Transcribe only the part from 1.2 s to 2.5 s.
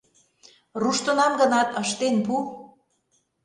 гынат, ыштен пу...